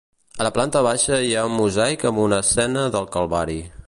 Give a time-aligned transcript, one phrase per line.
[0.43, 3.59] A la planta baixa hi ha un mosaic amb una escena del Calvari.